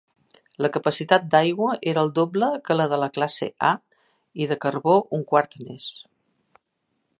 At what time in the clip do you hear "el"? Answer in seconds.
2.05-2.09